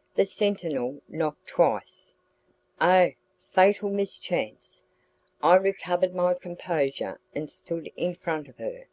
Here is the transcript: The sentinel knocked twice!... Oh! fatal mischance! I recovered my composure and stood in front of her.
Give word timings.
The 0.14 0.26
sentinel 0.26 1.02
knocked 1.08 1.48
twice!... 1.48 2.14
Oh! 2.80 3.10
fatal 3.50 3.90
mischance! 3.90 4.84
I 5.42 5.56
recovered 5.56 6.14
my 6.14 6.34
composure 6.34 7.18
and 7.34 7.50
stood 7.50 7.90
in 7.96 8.14
front 8.14 8.46
of 8.48 8.58
her. 8.58 8.86